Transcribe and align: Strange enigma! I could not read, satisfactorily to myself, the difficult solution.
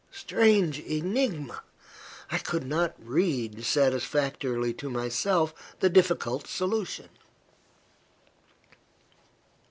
Strange 0.09 0.79
enigma! 0.79 1.61
I 2.31 2.39
could 2.39 2.65
not 2.65 2.95
read, 2.97 3.63
satisfactorily 3.63 4.73
to 4.73 4.89
myself, 4.89 5.53
the 5.79 5.89
difficult 5.91 6.47
solution. 6.47 7.09